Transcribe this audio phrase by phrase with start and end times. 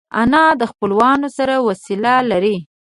[0.21, 2.57] انا د خپلوانو سره وصله لري